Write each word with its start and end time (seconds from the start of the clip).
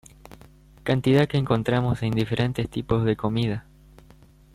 Cantidad 0.81 1.27
que 1.27 1.37
encontramos 1.37 2.01
en 2.01 2.09
diferentes 2.13 2.67
tipos 2.67 3.05
de 3.05 3.15
comida. 3.15 3.67